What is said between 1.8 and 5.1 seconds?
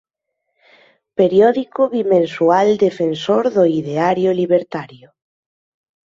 bimensual defensor do ideario libertario.